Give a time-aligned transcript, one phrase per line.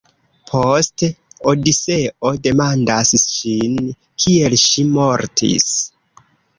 [0.51, 1.09] Poste
[1.51, 3.79] Odiseo demandas ŝin
[4.27, 5.75] kiel ŝi mortis.